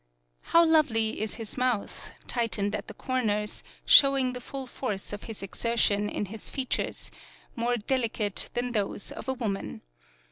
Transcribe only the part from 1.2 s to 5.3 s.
is his mouth, tight ened at the corners, showing the full force of